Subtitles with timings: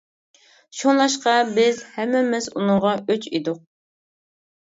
[0.77, 3.59] شۇڭلاشقا بىز ھەممىمىز ئۇنىڭغا ئۆچ ئىدۇق.